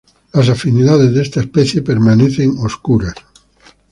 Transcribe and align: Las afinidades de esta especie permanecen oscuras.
Las 0.33 0.49
afinidades 0.49 1.13
de 1.13 1.21
esta 1.21 1.41
especie 1.41 1.83
permanecen 1.83 2.55
oscuras. 2.57 3.13